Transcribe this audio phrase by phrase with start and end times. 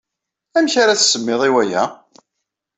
[0.57, 1.83] Amek ara as-tsemmiḍ i waya?